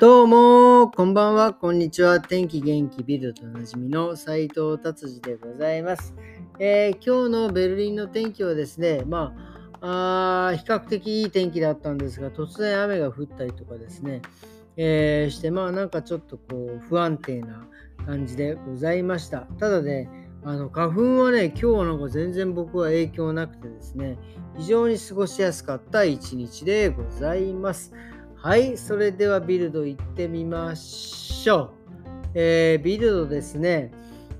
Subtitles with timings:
[0.00, 2.22] どうも、こんばんは、こんにちは。
[2.22, 6.14] 天気元気ビルドとおなじみの斉藤達治でございます、
[6.58, 9.34] えー、今日のベルリンの天気はですね、ま
[9.82, 14.22] あ、あ比較的いい天気だったんですが、突然雨が降ったりとかですね、
[14.78, 17.66] えー、して、まあなんかちょっとこう不安定な
[18.06, 19.40] 感じでございました。
[19.58, 20.08] ただね、
[20.44, 24.16] あの花粉はね、今日はなんか全然僕は影響なくてですね、
[24.56, 27.92] 非常に過ごしやすかった一日でございます。
[28.42, 31.70] はい、それではビルド行ってみましょう。
[32.32, 33.92] えー、ビルドですね、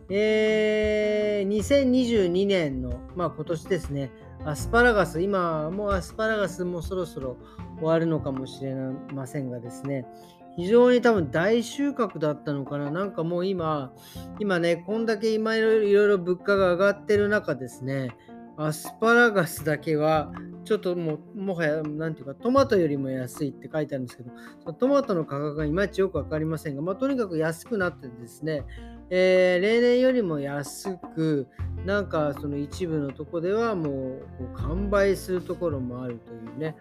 [0.08, 4.10] えー、2022年の、まあ、今年ですね、
[4.46, 7.36] アスパラガス、今もうアスパラガスもそろそろ
[7.76, 8.74] 終わるのかもしれ
[9.12, 10.06] ませんがですね、
[10.56, 12.90] 非常に多分大収穫だったのかな。
[12.90, 13.92] なんかもう今、
[14.38, 18.16] 今ね、こんだけ今いろいろ物価が上がってる中ですね、
[18.66, 20.32] アスパラガスだけは
[20.64, 28.64] ちょっともうもはや何ていうかトマトよりも安いって書いてあるんですけどトマトの価格がいまいちよく分かりませんが、まあ、とにかく安くなってですね、
[29.08, 31.48] えー、例年よりも安く
[31.86, 34.22] なんかその一部のとこではもう
[34.54, 36.76] 完売するところもあるというね、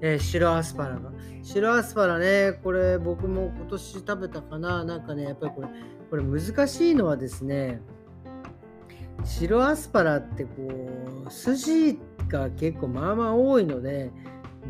[0.00, 1.12] えー、白アスパラが。
[1.42, 4.84] 白アスパラねこれ僕も今年食べたかな。
[4.84, 5.68] なんかねやっぱりこれ
[6.08, 7.80] これ難しいのはですね
[9.24, 10.68] 白アスパラってこ
[11.26, 14.10] う筋が結構まあまあ多いので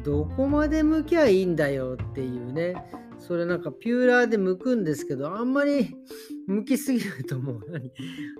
[0.04, 2.74] どこまで剥きゃいいんだよっていうね。
[3.18, 5.94] それなんかピューラーで剥くんですけどあんまり
[6.48, 7.92] 剥きすぎるともう何？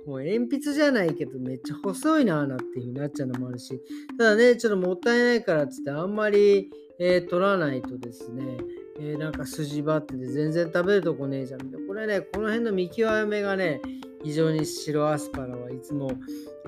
[0.07, 3.79] もう鉛筆じゃないけどめっちゃ細いなーなっていう風になっちゃうのもあるし。
[4.17, 8.59] ただねちょっともったいないからっつってあんまり、えー、取らないとですね。
[9.03, 11.61] えー、なんか筋張ってて全然食べるとこねえじゃん。
[11.87, 13.81] これね、この辺の見極めがね、
[14.23, 16.13] 非常に白アスパラはいつも、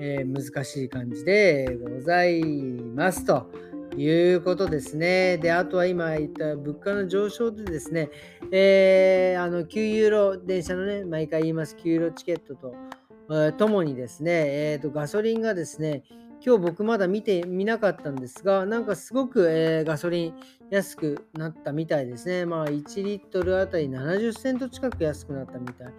[0.01, 3.47] えー、難しい感じでございますと
[3.95, 5.37] いうことですね。
[5.37, 8.09] で、あとは今言った物価の上昇でですね、
[8.51, 12.73] えー、あの9ユーロ、電車のね、毎回言います、9ユーロチケットと、
[13.29, 16.03] えー、ともにですね、えーと、ガソリンがですね、
[16.45, 20.33] 今日僕まだ見てみなかったんですが、なんかすごく、えー、ガソリン
[20.71, 22.45] 安くなったみたいですね。
[22.45, 25.93] まあ1リットルあたり70セント近く安くなったみたい。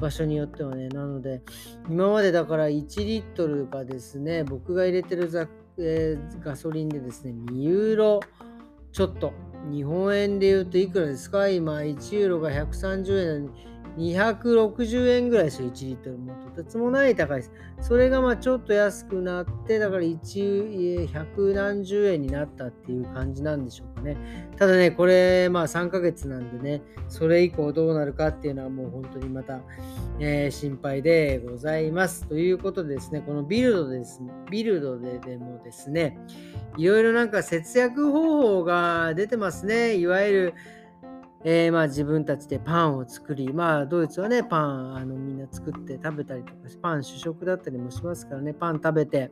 [0.00, 0.88] 場所によってはね。
[0.88, 1.42] なので、
[1.88, 5.48] 今までだから1リットルがですね、僕が入れてるザ、
[5.78, 8.20] えー、ガソリンでですね、2ユーロ
[8.92, 9.32] ちょっと。
[9.70, 11.48] 日本円で言うといくらですか？
[11.48, 13.50] 今、1ユーロが130円
[13.98, 16.18] 260円ぐらいですよ、1リットル。
[16.18, 17.52] もとてつもない高いです。
[17.80, 24.16] それがまあちょっと安くなって、だから1、100何十円になったっていう感じなんでしょうかね。
[24.56, 29.60] ただね、これまあ3ヶ月なんでね、それ以降どうなるかっていうのはもう本当にまた、
[30.20, 32.26] えー、心配でございます。
[32.26, 36.18] ということでですね、このビルドです、ビルドででもですね、
[36.76, 39.96] いろいろなんか節約方法が出てますね。
[39.96, 40.54] いわゆる
[41.44, 49.30] えー、まあ自分たちでパンを作り、まあドイツはね、パンあのみんな作って食べたりとかパン主食だったりもしますからね、パン食べて、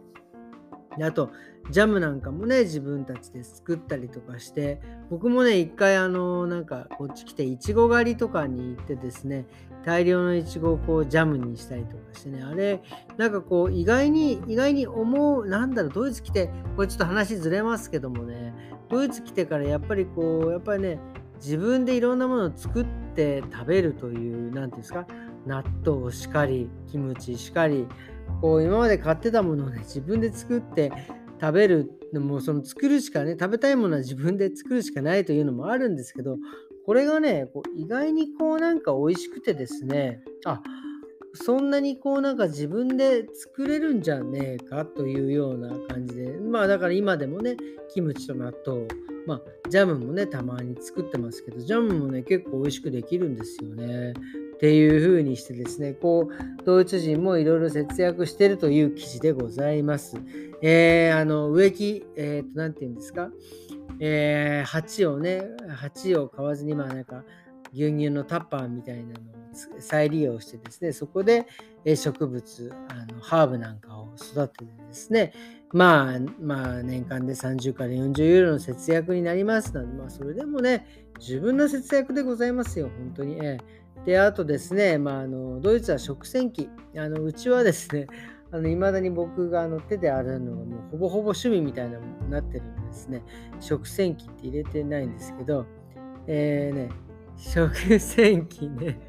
[0.97, 1.31] であと
[1.71, 4.81] ジャムなんかもね、自分たちで作ったりとかして、
[5.11, 9.47] 僕もね、一回あの、なんかこっち来て、いちご狩りとかに行ってですね、
[9.85, 12.83] 大量のいちごをこうジャムにしたりとかしてね、あれ、
[13.17, 18.55] なんかこう意外に、意外に思う、なんだろう、ドイツ来て、これちょっと話ずれますけどもね、
[18.89, 21.01] ドイツ来てからやっぱりこう、やっぱりね、
[21.37, 25.07] 自分でいろんなものを作って食べるという何て言うんですか？
[25.47, 27.87] 納豆しかりキムチしかり
[28.41, 30.91] こう今まで買ってたものをね自分で作って
[31.41, 36.39] 食べるのもその作るしかね食べたいものは自分で作るしかないというのもあるんですけど
[36.85, 40.61] これがねこう意外にこうなんか美味しくてですねあ
[41.35, 47.57] そんなにこうなんか自分で作れるんじゃねえかというような感じでまあだから今でもね
[47.93, 48.89] キムチと納豆
[49.27, 54.13] まあ、ジャムもね、たまに作ってますけど、ジャムもね、結構美味しくできるんですよね。
[54.57, 60.17] っていう風にしてですね、こう、ドイツ人もいろいろ節約してるという記事でございます。
[60.63, 63.31] えー、あの、植木、えっ、ー、と、なんて言うんですか、
[64.01, 67.25] えー、鉢をね、鉢を買わずに、まあなんか、
[67.73, 69.37] 牛乳のタッパーみたいなのを
[69.81, 71.47] 再利用してですね、そこで
[71.85, 75.33] 植物、あのハーブなんかを育ててですね、
[75.73, 80.87] まあ、まあ、年間で30から40ユーロの節約になりますので、まあ、それでもね、
[81.19, 83.39] 十分な節約でございますよ、本当に。
[83.45, 83.59] え
[84.05, 86.69] で、あとですね、まあ、あのドイツは食洗機。
[86.97, 88.07] あのうちはですね、
[88.71, 93.23] いまだに僕があの手で洗うのがもうほぼほぼ趣味みたいなものになってるんでですね、
[93.59, 95.67] 食洗機って入れてないんですけど、
[96.29, 96.89] えー、ね、
[97.37, 99.01] 食洗機ね、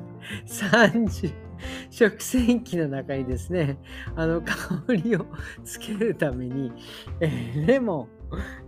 [0.46, 1.32] 30、
[1.90, 3.78] 食洗機の中にですね、
[4.16, 5.26] あの香りを
[5.64, 6.72] つけるために、
[7.20, 8.08] えー、レモ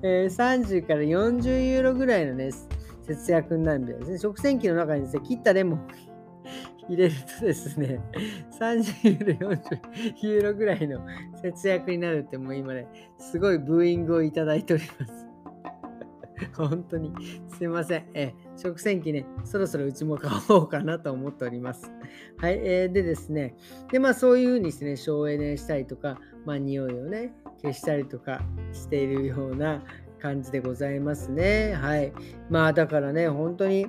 [0.03, 2.51] ン、えー、30から40ユーロぐらいのね、
[3.07, 4.19] 節約になるみたいですね。
[4.19, 5.89] 食洗機の中にですね、切ったレモン
[6.89, 8.01] 入れるとですね、
[8.59, 11.01] 30ユーロ、40ユーロぐらいの
[11.43, 12.87] 節約になるってもう今ね、
[13.19, 15.30] すごいブーイングをいただいております。
[16.57, 17.13] 本当に
[17.49, 18.07] すいません。
[18.15, 21.91] え食洗機ね、そろそろうちも買おうかなと思っております。
[22.37, 23.55] はい、えー、でですね、
[23.91, 28.43] で、まあそういうふうにですね、省エネしたりとか、まあ匂いをね、消したりとか
[28.73, 29.83] しているような
[30.21, 31.75] 感じでございますね。
[31.75, 32.13] はい。
[32.49, 33.87] まあだからね、本当に、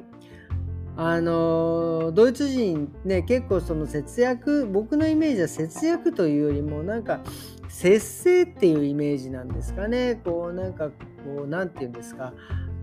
[0.98, 7.22] あのドイツ人ね結構その節約僕のイメージは節約というよりもなんか
[7.70, 10.20] 節制っていうイメージなんですかね。
[10.24, 12.34] こうなんかこう何て言うんですか。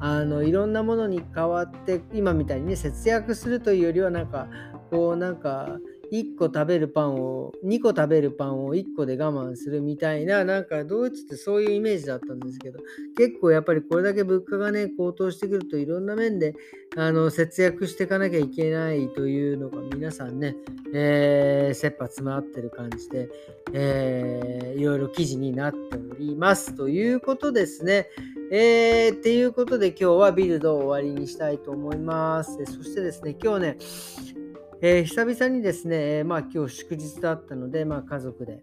[0.01, 4.47] あのいろんなものに変わって今みたいにね節約するというよりはなんか
[4.91, 5.79] こうなんか
[6.13, 12.81] 1個食べるパンを2個食べるパンを1個で我慢するみたいななんかドイツってそういうイメージだったんですけど
[13.17, 16.55] 結構やっぱりこれだけ物価がね高騰してくるといろんな面で
[16.97, 20.57] あの節約していかなきゃいけないというのが皆さんね、
[20.95, 23.29] えー、切羽詰まってる感じで、
[23.73, 28.09] えー、いろいろ記事になっておりますということですね。
[28.51, 32.57] えー、っていうことで今日はビルドを終わりにしたいと思います。
[32.65, 33.77] そしてですね、今日ね、
[34.81, 38.63] えー、久々にですね、まあ今日祝日だったので、まあ家族で、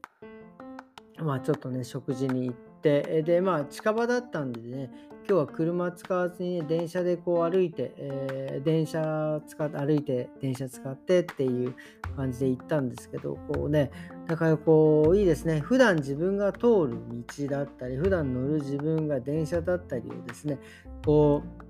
[1.18, 4.92] まあちょっとね、食事に行って、で、まあ近場だったんでね、
[5.28, 11.76] 今日は車使わずに、ね、電車でこう歩いて、えー、電車使って歩いて、電車使ってっていう
[12.16, 13.92] 感じで行ったんですけど、こうね、
[14.28, 20.60] だからこう、いいですね、普段自分が通る道だったり、普段乗る自分が電車だったりをですね、
[21.06, 21.65] こう、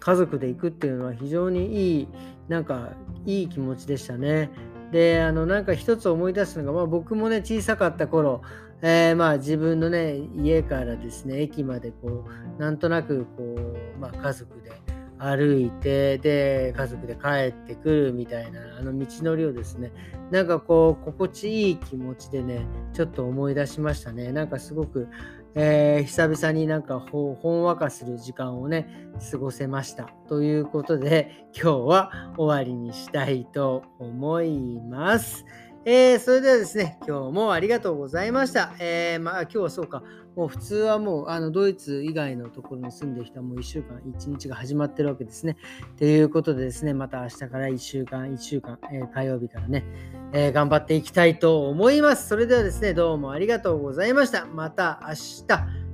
[0.00, 2.08] 家族で行くっていうのは非常にいい
[2.48, 2.90] なんか
[3.26, 4.50] いい気持ちでしたね。
[4.92, 8.42] であのなんか一つ思い出すのが、まあ、僕もね小さかった頃、
[8.80, 12.26] えー、まあ自分のね家からですね駅までこ
[12.58, 13.54] うなんとなくこ
[13.96, 14.72] う、まあ、家族で
[15.18, 19.92] 歩いてで家族で帰ってくるみたいなあの道のりをですね
[20.30, 25.08] なんかこう心地いい気持ちでねちょっと思い出しましたねなんかすごく
[25.54, 28.88] えー、久々になんかほんわかする時間をね、
[29.30, 30.04] 過ごせました。
[30.28, 35.44] ということで、今日は終わりにしたいと思います。
[35.84, 38.74] えー、それではですね、今日もありがとうございました。
[38.78, 40.02] えー、まあ今日はそうか、
[40.36, 45.56] もう普通はもうあのドイツ以外のところに住んでる人はもう1週間、1日が始まってるわけですね。
[45.96, 49.84] ということでですね、また明日から1週間、1週間、えー、火曜日からね、
[50.32, 52.28] え、頑張っていきたいと思います。
[52.28, 54.46] それではですね、どうもありがとうございました。
[54.46, 55.46] また明日、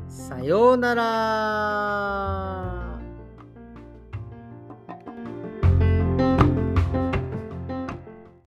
[0.08, 2.83] さようなら。